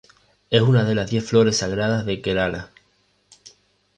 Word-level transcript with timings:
Es 0.49 0.63
una 0.63 0.83
de 0.83 0.95
las 0.95 1.11
Diez 1.11 1.23
Flores 1.27 1.57
Sagradas 1.57 2.07
de 2.07 2.23
Kerala. 2.23 2.71